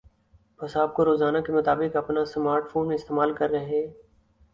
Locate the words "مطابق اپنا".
1.53-2.23